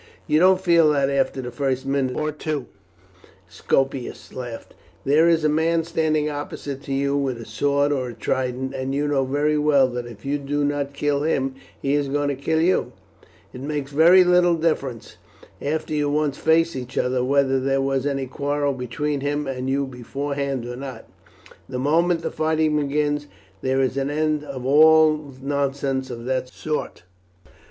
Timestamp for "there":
5.05-5.29, 17.59-17.79, 23.61-23.81